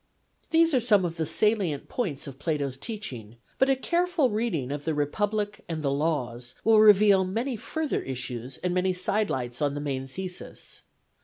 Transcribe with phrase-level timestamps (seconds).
[0.49, 4.83] These are some of the salient points of Plato's teaching, but a careful reading of
[4.83, 9.75] the Republic and the Laws will reveal many further issues and many side lights on
[9.75, 10.81] the main thesis.